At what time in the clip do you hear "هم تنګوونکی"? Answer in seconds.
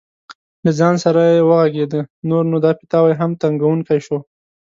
3.19-3.99